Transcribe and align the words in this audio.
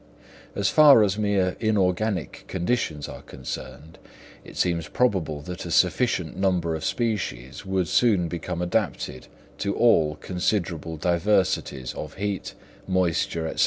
As 0.55 0.67
far 0.69 1.03
as 1.03 1.19
mere 1.19 1.55
inorganic 1.59 2.45
conditions 2.47 3.07
are 3.07 3.21
concerned, 3.21 3.99
it 4.43 4.57
seems 4.57 4.87
probable 4.87 5.41
that 5.43 5.63
a 5.63 5.69
sufficient 5.69 6.35
number 6.35 6.73
of 6.73 6.83
species 6.83 7.67
would 7.67 7.87
soon 7.87 8.27
become 8.27 8.63
adapted 8.63 9.27
to 9.59 9.75
all 9.75 10.15
considerable 10.15 10.97
diversities 10.97 11.93
of 11.93 12.15
heat, 12.15 12.55
moisture, 12.87 13.55
&c. 13.55 13.59